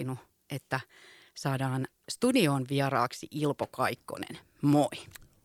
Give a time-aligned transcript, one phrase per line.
[0.00, 0.18] sopinut,
[0.50, 0.80] että
[1.34, 4.38] saadaan studioon vieraaksi Ilpo Kaikkonen.
[4.62, 4.88] Moi.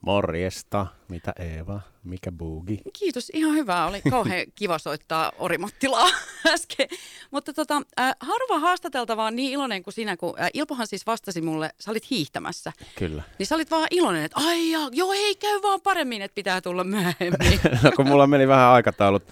[0.01, 0.88] Morjesta.
[1.09, 1.81] Mitä Eeva?
[2.04, 2.81] Mikä buugi?
[2.99, 3.86] Kiitos, ihan hyvä.
[3.86, 6.07] Oli kauhean kiva soittaa Orimottilaa
[6.54, 6.88] äsken.
[7.31, 11.42] Mutta tota, äh, harva haastateltava on niin iloinen kuin sinä, kun äh, Ilpohan siis vastasi
[11.42, 12.74] mulle, sä olit hiihtämässä.
[13.00, 13.24] Kyllä.
[13.40, 16.62] Niin sä olit vaan iloinen, että ai ja, joo ei käy vaan paremmin, että pitää
[16.62, 17.60] tulla myöhemmin.
[17.84, 19.24] no kun mulla meni vähän aikataulut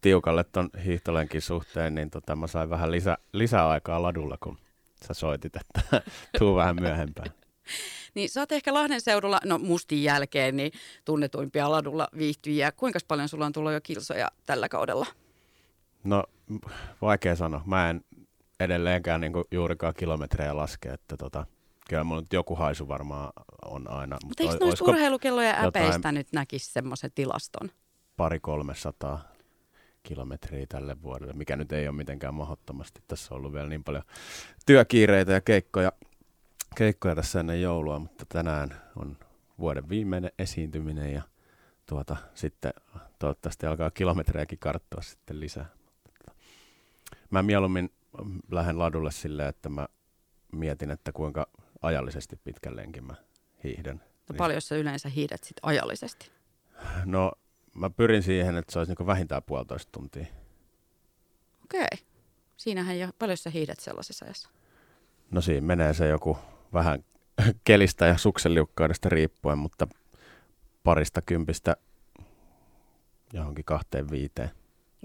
[0.00, 4.58] tiukalle ton hiihtolenkin suhteen, niin tota, mä sain vähän lisä, lisäaikaa ladulla, kun
[5.06, 6.02] sä soitit, että
[6.38, 7.30] tuu vähän myöhempään.
[8.14, 10.72] Niin sä oot ehkä Lahden seudulla, no mustin jälkeen, niin
[11.04, 12.72] tunnetuimpia ladulla viihtyjiä.
[12.72, 15.06] Kuinka paljon sulla on tullut jo kilsoja tällä kaudella?
[16.04, 16.24] No
[17.02, 17.62] vaikea sanoa.
[17.66, 18.04] Mä en
[18.60, 21.46] edelleenkään niin juurikaan kilometrejä laske, että tota,
[21.88, 23.32] kyllä mulla nyt joku haisu varmaan
[23.64, 24.16] on aina.
[24.24, 27.70] Mutta eikö noista urheilukelloja äpeistä nyt näkisi semmoisen tilaston?
[28.16, 29.22] Pari kolmesataa
[30.02, 33.00] kilometriä tälle vuodelle, mikä nyt ei ole mitenkään mahdottomasti.
[33.08, 34.02] Tässä on ollut vielä niin paljon
[34.66, 35.92] työkiireitä ja keikkoja
[36.74, 39.16] keikkoja tässä ennen joulua, mutta tänään on
[39.58, 41.22] vuoden viimeinen esiintyminen ja
[41.86, 42.72] tuota, sitten
[43.18, 45.66] toivottavasti alkaa kilometrejäkin karttua sitten lisää.
[47.30, 47.90] Mä mieluummin
[48.50, 49.88] lähden ladulle silleen, että mä
[50.52, 51.46] mietin, että kuinka
[51.82, 53.14] ajallisesti pitkän lenkin mä
[53.64, 53.96] hiihdän.
[53.96, 54.38] No niin.
[54.38, 56.30] paljon sä yleensä hiihdät sit ajallisesti?
[57.04, 57.32] No
[57.74, 60.26] mä pyrin siihen, että se olisi niin vähintään puolitoista tuntia.
[61.64, 61.80] Okei.
[61.92, 62.06] Okay.
[62.56, 64.48] Siinähän jo, paljon sä hiihdät sellaisessa ajassa?
[65.30, 66.38] No siinä menee se joku
[66.72, 67.04] vähän
[67.64, 69.88] kelistä ja suksenliukkaudesta riippuen, mutta
[70.84, 71.76] parista kympistä
[73.32, 74.50] johonkin kahteen viiteen.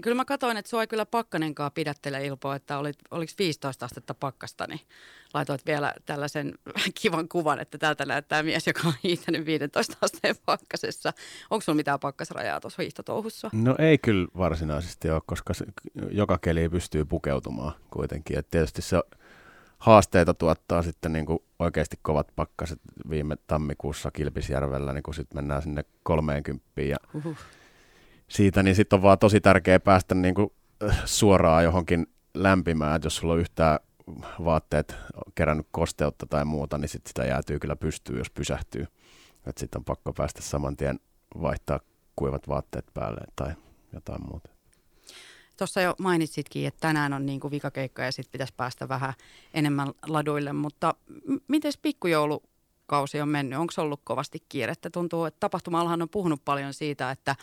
[0.02, 4.14] Kyllä mä katsoin, että sua ei kyllä pakkanenkaan pidättele Ilpo, että olit, oliko 15 astetta
[4.14, 4.80] pakkasta, niin
[5.34, 6.54] laitoit vielä tällaisen
[7.00, 11.12] kivan kuvan, että täältä näyttää mies, joka on hiihtänyt 15 asteen pakkasessa.
[11.50, 13.50] Onko sulla mitään pakkasrajaa tuossa hiihtotouhussa?
[13.52, 15.52] No ei kyllä varsinaisesti ole, koska
[16.10, 18.38] joka keli pystyy pukeutumaan kuitenkin.
[18.38, 18.96] Et tietysti se
[19.78, 25.62] haasteita tuottaa sitten niin kuin oikeasti kovat pakkaset viime tammikuussa Kilpisjärvellä, niin kun sitten mennään
[25.62, 27.36] sinne 30 ja uhuh.
[28.28, 30.52] Siitä, niin sitten on vaan tosi tärkeää päästä niin kuin
[30.88, 33.78] äh, suoraan johonkin lämpimään, että jos sulla on yhtään
[34.44, 34.96] vaatteet
[35.34, 38.86] kerännyt kosteutta tai muuta, niin sit sitä jäätyy kyllä pystyy, jos pysähtyy.
[39.56, 41.00] Sitten on pakko päästä saman tien
[41.42, 41.80] vaihtaa
[42.16, 43.52] kuivat vaatteet päälle tai
[43.92, 44.50] jotain muuta.
[45.58, 49.14] Tuossa jo mainitsitkin, että tänään on niin kuin vikakeikka ja sitten pitäisi päästä vähän
[49.54, 50.94] enemmän laduille, mutta
[51.28, 51.72] m- miten
[52.86, 53.58] pikkujoulukausi on mennyt?
[53.58, 54.90] Onko ollut kovasti kiirettä?
[54.90, 57.36] Tuntuu, että tapahtumallahan on puhunut paljon siitä, että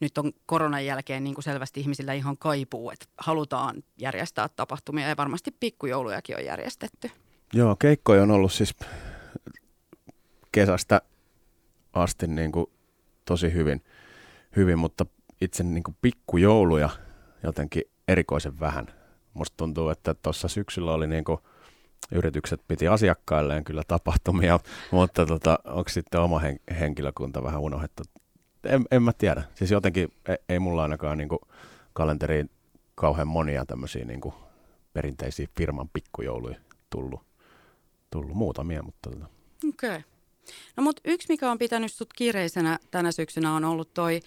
[0.00, 5.16] nyt on koronan jälkeen niin kuin selvästi ihmisillä ihan kaipuu, että halutaan järjestää tapahtumia ja
[5.16, 7.10] varmasti pikkujoulujakin on järjestetty.
[7.52, 8.74] Joo, keikkoja on ollut siis
[10.52, 11.02] kesästä
[11.92, 12.66] asti niin kuin
[13.24, 13.84] tosi hyvin,
[14.56, 15.06] hyvin, mutta
[15.40, 16.90] itse niin kuin pikkujouluja–
[17.42, 18.86] jotenkin erikoisen vähän.
[19.34, 21.38] Musta tuntuu, että tuossa syksyllä oli niin kuin
[22.12, 24.60] yritykset piti asiakkailleen kyllä tapahtumia,
[24.90, 28.02] mutta tota, onko sitten oma hen- henkilökunta vähän unohdettu?
[28.64, 29.42] En, en mä tiedä.
[29.54, 31.40] Siis jotenkin ei, ei mulla ainakaan niin kuin
[31.92, 32.50] kalenteriin
[32.94, 34.34] kauhean monia tämmöisiä niin kuin
[34.92, 36.56] perinteisiä firman pikkujouluja
[36.90, 37.20] tullut,
[38.10, 39.26] tullut muutamia, mutta tota.
[39.68, 39.90] Okei.
[39.90, 40.02] Okay.
[40.76, 44.20] No mutta yksi, mikä on pitänyt sut kiireisenä tänä syksynä on ollut toi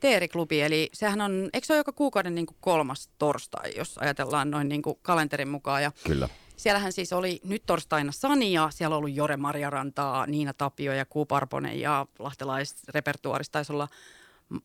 [0.00, 4.50] Teeriklubi, eli sehän on, eikö se ole joka kuukauden niin kuin kolmas torstai, jos ajatellaan
[4.50, 5.82] noin niin kuin kalenterin mukaan.
[5.82, 6.28] Ja Kyllä.
[6.58, 11.26] Siellähän siis oli nyt torstaina Sania, siellä on ollut Jore Marjarantaa, Niina Tapio ja Kuu
[11.26, 13.88] Parponen ja lahtelaisrepertuarista taisi olla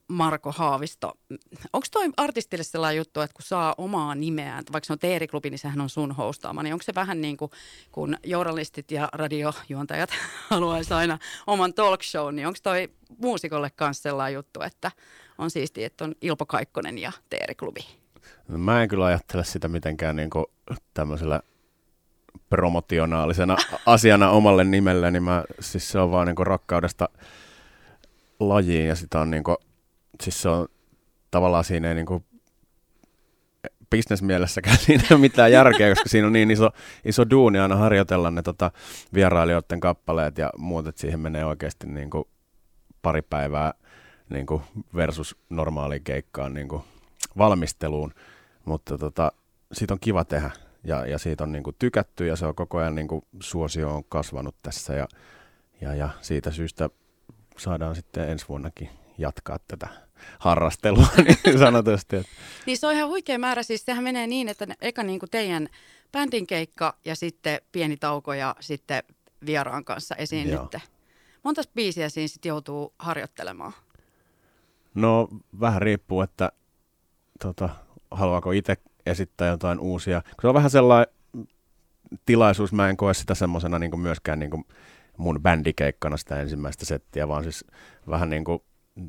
[0.08, 1.14] Marko Haavisto.
[1.74, 5.60] Onko toi artistille sellainen juttu, että kun saa omaa nimeään, vaikka se on Teeriklubi, niin
[5.60, 7.52] sehän on sun hostaama, niin onko se vähän niin kuin
[7.92, 10.10] kun journalistit ja radiojuontajat
[10.50, 11.18] haluaisi aina
[11.48, 14.92] oman talk show, niin onko toi muusikolle kanssa sellainen juttu, että
[15.38, 17.86] on siistiä, että on Ilpo Kaikkonen ja Teeriklubi?
[18.48, 20.46] No, mä en kyllä ajattele sitä mitenkään niin kuin
[20.94, 21.42] tämmöisellä
[22.50, 27.10] promotionaalisena asiana omalle nimelle, niin mä, siis se on vaan niin rakkaudesta
[28.40, 29.58] lajiin ja sitä on niin kuin
[30.22, 30.68] siis se on
[31.32, 32.26] tavallaan siinä ei niin kuin
[33.90, 36.70] bisnesmielessäkään siinä ei mitään järkeä, koska siinä on niin iso,
[37.06, 38.72] iso duuni aina harjoitella ne tota,
[39.14, 42.24] vierailijoiden kappaleet ja muut, että siihen menee oikeasti niin kuin
[43.02, 43.74] pari päivää
[44.30, 44.62] niin kuin
[44.96, 46.84] versus normaaliin keikkaan niin kuin
[47.38, 48.14] valmisteluun,
[48.66, 49.32] mutta tota,
[49.74, 50.52] siitä on kiva tehdä
[50.84, 53.96] ja, ja siitä on niin kuin tykätty ja se on koko ajan niin kuin suosio
[53.96, 55.08] on kasvanut tässä ja,
[55.82, 56.90] ja, ja siitä syystä
[57.58, 59.88] saadaan sitten ensi vuonnakin jatkaa tätä
[60.40, 61.08] harrastelua
[61.46, 62.16] niin sanotusti.
[62.66, 63.64] niin se on ihan huikea määrä.
[63.64, 65.70] Siis sehän menee niin, että eka niin kuin teidän
[66.12, 69.04] bändin keikka ja sitten pieni tauko ja sitten
[69.46, 70.82] vieraan kanssa esiinnytte.
[71.44, 73.74] Monta biisiä siinä sitten joutuu harjoittelemaan?
[74.94, 75.28] No
[75.60, 76.52] vähän riippuu, että
[77.40, 77.70] tota,
[78.12, 80.22] haluaako itse esittää jotain uusia.
[80.42, 81.14] Se on vähän sellainen
[82.26, 82.74] tilaisuus.
[82.74, 84.66] Mä en koe sitä semmoisena niin myöskään niin
[85.18, 87.66] mun bändikeikkana sitä ensimmäistä settiä, vaan siis
[88.10, 88.60] vähän niin kuin,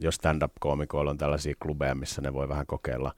[0.00, 3.12] jos stand-up-koomikoilla on tällaisia klubeja, missä ne voi vähän kokeilla,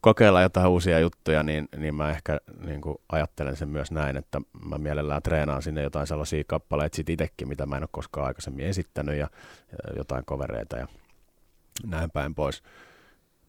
[0.00, 4.40] kokeilla jotain uusia juttuja, niin, niin mä ehkä niin kuin ajattelen sen myös näin, että
[4.68, 8.66] mä mielellään treenaan sinne jotain sellaisia kappaleita sit itsekin, mitä mä en ole koskaan aikaisemmin
[8.66, 9.30] esittänyt ja,
[9.72, 10.88] ja jotain kovereita ja
[11.86, 12.62] näin päin pois.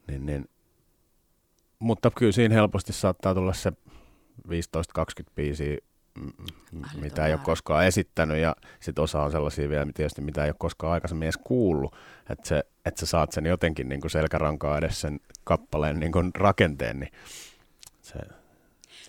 [0.07, 0.49] Niin, niin.
[1.79, 3.71] Mutta kyllä siinä helposti saattaa tulla se
[4.49, 4.51] 15-20
[5.35, 5.77] biisiä
[7.01, 8.37] mitä ei ole koskaan esittänyt.
[8.37, 11.95] Ja sitten osa on sellaisia vielä tietysti, mitä ei ole koskaan aikaisemmin edes kuullut,
[12.29, 16.31] että, se, että sä saat sen jotenkin niin kuin selkärankaa edes sen kappaleen niin kuin
[16.35, 17.11] rakenteen, niin
[18.01, 18.19] se,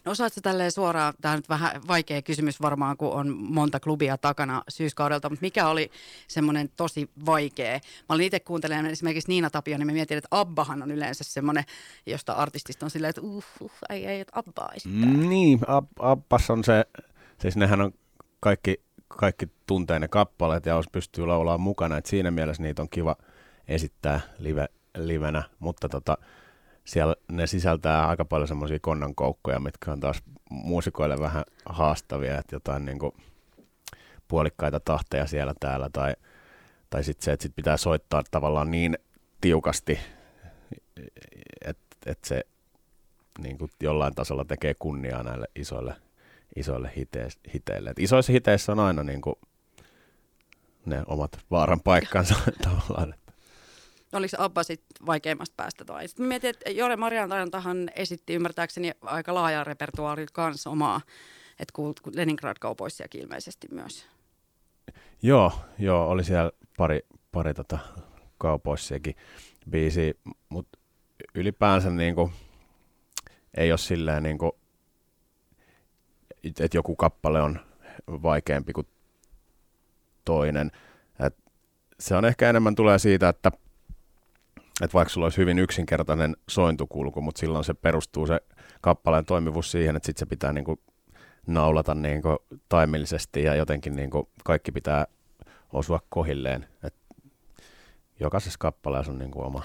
[0.08, 4.18] No osaatko tälleen suoraan, tämä on nyt vähän vaikea kysymys varmaan, kun on monta klubia
[4.18, 5.90] takana syyskaudelta, mutta mikä oli
[6.28, 7.72] semmoinen tosi vaikea?
[7.74, 11.64] Mä olin itse kuuntelemaan esimerkiksi Niina Tapio, niin mä mietin, että Abbahan on yleensä semmoinen,
[12.06, 15.10] josta artistista on silleen, että uh, uh ei, ei, että Abba esittää.
[15.10, 16.84] Mm, niin, Ab- Abbas on se,
[17.40, 17.92] siis nehän on
[18.40, 22.88] kaikki, kaikki tuntee ne kappaleet ja olisi pystyy laulaa mukana, että siinä mielessä niitä on
[22.88, 23.16] kiva
[23.68, 26.18] esittää live, livenä, mutta tota,
[26.88, 32.84] siellä ne sisältää aika paljon semmoisia konnankoukkoja, mitkä on taas muusikoille vähän haastavia, että jotain
[32.84, 33.12] niin kuin
[34.28, 36.14] puolikkaita tahteja siellä täällä, tai,
[36.90, 38.98] tai sitten se, että sit pitää soittaa tavallaan niin
[39.40, 39.98] tiukasti,
[41.64, 42.42] että et se
[43.38, 45.94] niin kuin jollain tasolla tekee kunniaa näille isoille,
[46.56, 46.92] isoille
[47.54, 47.90] hiteille.
[47.90, 49.36] Et isoissa hiteissä on aina niin kuin
[50.86, 53.14] ne omat vaaran paikkansa tavallaan.
[54.12, 56.08] Oliko Abba sitten vaikeimmasta päästä tai?
[56.08, 61.00] Sitten mietin, että Jore Mariantajantahan esitti ymmärtääkseni aika laaja repertuaari kanssa omaa,
[61.58, 61.74] että
[62.14, 64.06] Leningrad kaupoissiakin ilmeisesti myös.
[65.22, 67.00] Joo, joo, oli siellä pari,
[67.32, 67.78] pari tota
[68.38, 69.16] kaupoissiakin
[69.70, 70.78] biisi, mutta
[71.34, 72.32] ylipäänsä niinku,
[73.56, 74.58] ei ole silleen niinku,
[76.44, 77.60] että joku kappale on
[78.06, 78.86] vaikeampi kuin
[80.24, 80.70] toinen.
[81.26, 81.36] Et
[82.00, 83.52] se on ehkä enemmän tulee siitä, että
[84.82, 88.40] että vaikka sulla olisi hyvin yksinkertainen sointukulku, mutta silloin se perustuu se
[88.80, 90.80] kappaleen toimivuus siihen, että sitten se pitää niinku
[91.46, 92.28] naulata niinku
[92.68, 95.06] taimillisesti ja jotenkin niinku kaikki pitää
[95.72, 96.66] osua kohilleen.
[96.82, 96.94] Et
[98.20, 99.62] jokaisessa kappaleessa on niinku oma.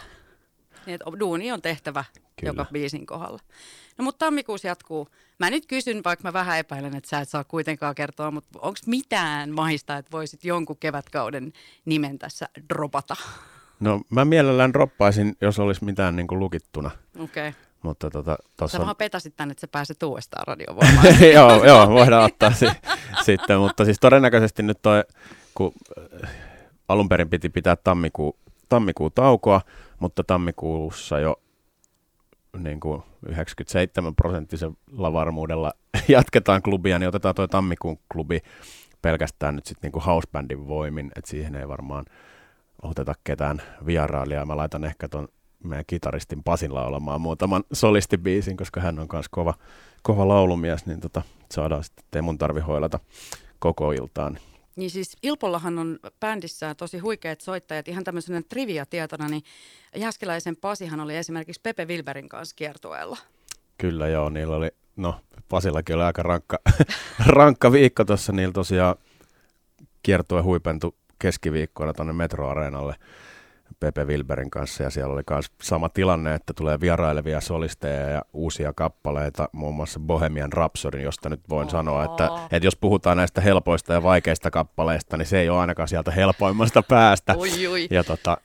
[0.85, 2.03] Niin, että duuni on tehtävä
[2.39, 2.49] Kyllä.
[2.49, 3.39] joka biisin kohdalla.
[3.97, 5.07] No mutta tammikuussa jatkuu.
[5.39, 8.79] Mä nyt kysyn, vaikka mä vähän epäilen, että sä et saa kuitenkaan kertoa, mutta onko
[8.85, 11.53] mitään mahista, että voisit jonkun kevätkauden
[11.85, 13.15] nimen tässä dropata?
[13.79, 16.91] No mä mielellään droppaisin, jos olisi mitään niin kuin lukittuna.
[17.19, 17.49] Okei.
[17.49, 17.61] Okay.
[17.83, 18.77] Mutta tota, tossa...
[18.77, 21.05] Sä vähän petasit tänne, että sä pääset uudestaan radiovoimaan.
[21.33, 22.71] joo, joo, voidaan ottaa si-
[23.25, 23.59] sitten.
[23.59, 25.03] Mutta siis todennäköisesti nyt toi,
[25.53, 25.73] kun
[26.23, 26.29] äh,
[26.87, 28.37] alun perin piti pitää tammikuu,
[28.69, 29.61] tammikuu taukoa,
[29.99, 31.41] mutta tammikuussa jo
[32.57, 35.73] niin kuin 97 prosenttisella varmuudella
[36.07, 38.39] jatketaan klubia, niin otetaan toi tammikuun klubi
[39.01, 42.05] pelkästään nyt sitten niin kuin housebandin voimin, että siihen ei varmaan–
[42.83, 44.45] oteta ketään vierailijaa.
[44.45, 45.27] Mä laitan ehkä ton
[45.63, 49.53] meidän kitaristin Pasin laulamaan muutaman solistibiisin, koska hän on myös kova,
[50.01, 51.21] kova laulumies, niin tota,
[51.51, 52.99] saadaan sitten, ettei mun tarvi hoilata
[53.59, 54.39] koko iltaan.
[54.75, 57.87] Niin siis Ilpollahan on bändissä tosi huikeat soittajat.
[57.87, 59.43] Ihan tämmöisenä trivia-tietona, niin
[59.95, 63.17] Jäskeläisen Pasihan oli esimerkiksi Pepe Wilberin kanssa kiertueella.
[63.77, 65.15] Kyllä joo, niillä oli, no
[65.49, 66.59] Pasillakin oli aika rankka,
[67.25, 68.95] rankka viikko tuossa, niillä tosiaan
[70.03, 72.95] kiertue huipentui keskiviikkona tuonne metroareenalle
[73.79, 78.73] Pepe Wilberin kanssa ja siellä oli myös sama tilanne, että tulee vierailevia solisteja ja uusia
[78.75, 81.71] kappaleita, muun muassa Bohemian Rhapsody, josta nyt voin oh.
[81.71, 85.87] sanoa, että, että jos puhutaan näistä helpoista ja vaikeista kappaleista, niin se ei ole ainakaan
[85.87, 87.37] sieltä helpoimmasta päästä.
[87.37, 87.87] Ui, ui.
[87.91, 88.37] Ja tota,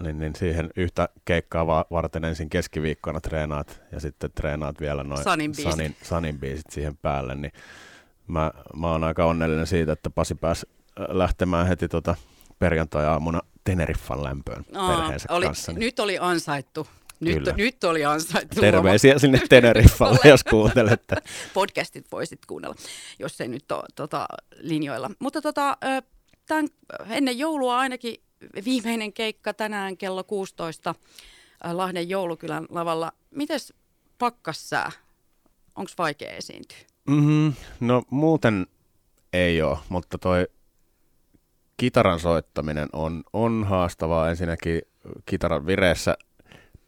[0.00, 5.54] niin, niin siihen yhtä keikkaa varten ensin keskiviikkona treenaat ja sitten treenaat vielä noin Sanin,
[5.54, 7.52] Sanin, Sanin biisit siihen päälle, niin
[8.26, 10.66] mä, mä oon aika onnellinen siitä, että Pasi pääsi
[11.08, 12.14] lähtemään heti tota
[12.58, 15.72] perjantai-aamuna Teneriffan lämpöön Aa, perheensä oli, kanssa.
[15.72, 15.80] Niin.
[15.80, 16.86] Nyt oli ansaittu.
[17.20, 18.60] Nyt, nyt oli ansaittu.
[18.60, 21.16] Terveisiä sinne Teneriffalle, jos kuuntelette.
[21.54, 22.74] Podcastit voisit kuunnella,
[23.18, 24.26] jos ei nyt ole tota,
[24.60, 25.10] linjoilla.
[25.18, 25.76] Mutta tota,
[26.46, 26.68] tämän,
[27.10, 28.16] ennen joulua ainakin
[28.64, 30.94] viimeinen keikka tänään kello 16
[31.72, 33.12] Lahden joulukylän lavalla.
[33.30, 33.72] Mites
[34.18, 34.92] pakkassää?
[35.76, 36.78] Onko vaikea esiintyä?
[37.08, 37.54] Mm-hmm.
[37.80, 38.66] No muuten
[39.32, 40.46] ei ole, mutta toi
[41.76, 44.30] kitaran soittaminen on, on haastavaa.
[44.30, 44.82] Ensinnäkin
[45.26, 46.16] kitaran vireessä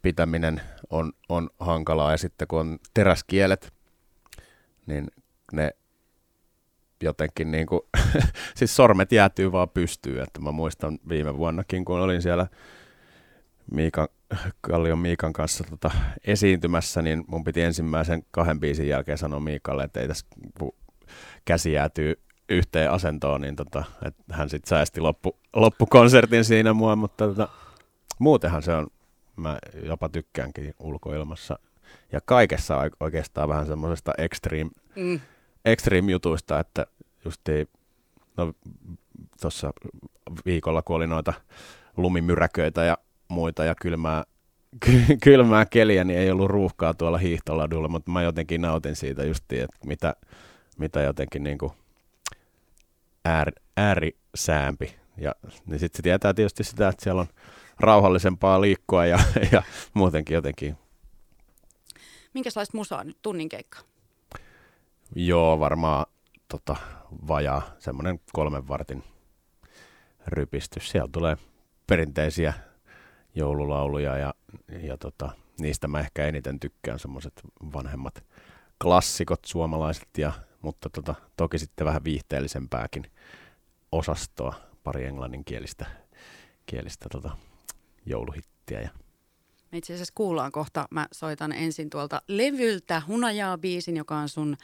[0.01, 3.73] pitäminen on, on hankalaa ja sitten kun on teräskielet,
[4.85, 5.07] niin
[5.51, 5.71] ne
[7.03, 7.81] jotenkin niin kuin,
[8.57, 10.23] siis sormet jäätyy vaan pystyyn.
[10.23, 12.47] Että mä muistan viime vuonnakin, kun olin siellä
[13.71, 14.07] Miikan,
[14.61, 15.91] Kallion Miikan kanssa tota,
[16.27, 20.25] esiintymässä, niin mun piti ensimmäisen kahden biisin jälkeen sanoa Miikalle, että ei tässä
[21.45, 27.27] käsi jäätyy yhteen asentoon, niin tota, että hän sitten säästi loppu, loppukonsertin siinä mua, mutta
[27.27, 27.49] tota,
[28.19, 28.87] muutenhan se on,
[29.35, 31.59] mä jopa tykkäänkin ulkoilmassa
[32.11, 35.19] ja kaikessa oikeastaan vähän semmoisesta extreme, mm.
[35.65, 36.85] extreme jutuista, että
[37.25, 37.67] justiin,
[38.37, 38.53] no
[39.41, 39.73] tuossa
[40.45, 41.33] viikolla, kun oli noita
[41.97, 44.23] lumimyräköitä ja muita ja kylmää,
[44.85, 49.63] ky- kylmää keliä, niin ei ollut ruuhkaa tuolla hiihtoladulla, mutta mä jotenkin nautin siitä justiin,
[49.63, 50.15] että mitä,
[50.77, 51.71] mitä jotenkin niin kuin
[53.27, 54.95] ääri, äärisäämpi.
[55.17, 57.27] Ja niin sitten se tietää tietysti sitä, että siellä on
[57.79, 59.19] rauhallisempaa liikkua ja,
[59.51, 60.77] ja muutenkin jotenkin.
[62.33, 63.79] Minkälaista musaa nyt tunnin keikka?
[65.15, 66.05] Joo, varmaan
[66.47, 66.75] tota,
[67.27, 69.03] vajaa semmoinen kolmen vartin
[70.27, 70.89] rypistys.
[70.89, 71.37] Siellä tulee
[71.87, 72.53] perinteisiä
[73.35, 74.33] joululauluja ja,
[74.81, 75.29] ja tota,
[75.59, 77.33] niistä mä ehkä eniten tykkään semmoiset
[77.73, 78.23] vanhemmat
[78.83, 83.11] klassikot suomalaiset, ja, mutta tota, toki sitten vähän viihteellisempääkin
[83.91, 85.85] osastoa, pari englanninkielistä
[86.65, 87.37] kielistä tota,
[88.05, 88.81] jouluhittiä.
[88.81, 88.89] Ja.
[89.71, 94.57] Me itse asiassa kuullaan kohta, mä soitan ensin tuolta levyltä Hunajaa biisin, joka on sun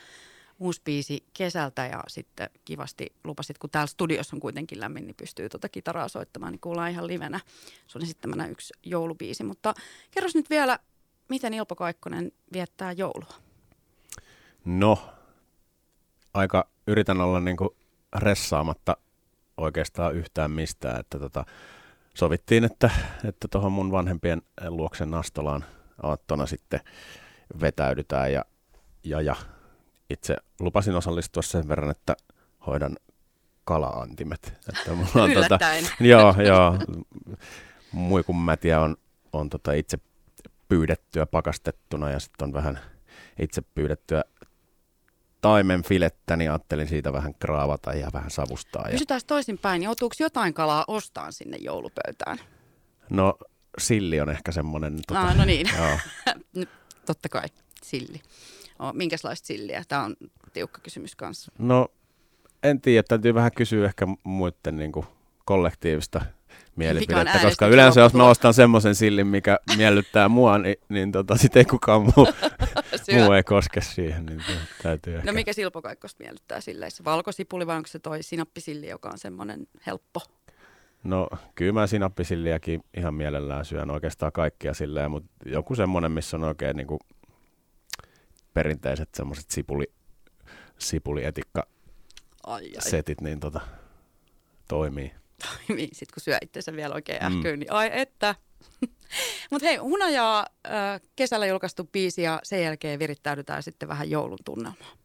[0.60, 5.50] uusi biisi kesältä ja sitten kivasti lupasit, kun täällä studiossa on kuitenkin lämmin, niin pystyy
[5.50, 7.40] tuota kitaraa soittamaan, niin kuullaan ihan livenä
[7.88, 9.44] sun esittämänä yksi joulubiisi.
[9.44, 9.74] Mutta
[10.12, 10.80] kerros nyt vielä,
[11.30, 13.34] miten Ilpo Kaikkonen viettää joulua?
[14.66, 15.00] No,
[16.34, 17.70] aika yritän olla niin kuin
[18.16, 18.98] ressaamatta
[19.58, 21.46] oikeastaan yhtään mistään, että tota,
[22.14, 22.90] sovittiin, että
[23.24, 25.66] että tuohon mun vanhempien luoksen Nastolaan
[26.04, 26.80] aattona sitten
[27.62, 28.46] vetäydytään ja,
[29.04, 29.36] ja, ja
[30.10, 32.16] itse lupasin osallistua sen verran, että
[32.68, 32.96] hoidan
[33.66, 34.54] kalaantimet.
[34.70, 35.60] Että mulla on tota,
[36.00, 36.78] joo, joo.
[37.92, 38.98] Muikun mätiä on,
[39.34, 39.98] on tota itse
[40.68, 42.80] pyydettyä pakastettuna ja sitten on vähän
[43.40, 44.24] itse pyydettyä
[45.44, 48.88] taimen filettä, niin ajattelin siitä vähän kraavata ja vähän savustaa.
[48.92, 52.38] Kysytään toisinpäin, joutuuko jotain kalaa ostaan sinne joulupöytään?
[53.10, 53.38] No
[53.78, 55.00] silli on ehkä semmoinen.
[55.08, 55.98] Tota, ah, no niin, joo.
[57.06, 57.48] totta kai
[57.84, 58.22] silli.
[58.80, 59.84] Oh, minkälaista silliä?
[59.88, 60.16] Tämä on
[60.54, 61.52] tiukka kysymys kanssa.
[61.58, 61.88] No
[62.64, 65.06] en tiedä, täytyy vähän kysyä ehkä muiden niin kuin,
[65.46, 66.22] kollektiivista
[66.76, 71.60] mielipidettä, koska yleensä jos mä ostan semmoisen sillin, mikä miellyttää mua, niin, niin tota, sitten
[71.60, 72.28] ei kukaan muu,
[73.14, 74.26] muu ei koske siihen.
[74.26, 74.42] Niin
[74.84, 75.32] täytyy ehkä.
[75.32, 77.04] No mikä Silpo Kaikkosta miellyttää silleissä?
[77.04, 80.22] Valkosipuli vai onko se toi sinappisilli, joka on semmoinen helppo?
[81.04, 86.44] No kyllä mä sinappisilliäkin ihan mielellään syön oikeastaan kaikkia silleen, mutta joku semmoinen, missä on
[86.44, 87.00] oikein niin kuin
[88.54, 89.86] perinteiset semmoiset sipuli,
[90.78, 91.68] sipulietikka
[92.44, 92.82] ai, ai.
[92.82, 93.62] setit, niin tota,
[94.68, 95.12] toimii.
[95.42, 97.60] Toimii, sit kun syö itseensä vielä oikein ähkyyn, mm.
[97.60, 98.36] niin ai että.
[99.52, 100.46] Mutta hei, Hunajaa
[101.16, 104.98] kesällä julkaistu biisi ja sen jälkeen virittäydytään sitten vähän joulun tunnelmaan.